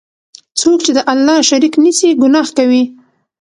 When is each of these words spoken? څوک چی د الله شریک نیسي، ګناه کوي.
څوک 0.59 0.79
چی 0.85 0.91
د 0.97 0.99
الله 1.13 1.37
شریک 1.49 1.73
نیسي، 1.83 2.09
ګناه 2.21 2.47
کوي. 2.57 2.83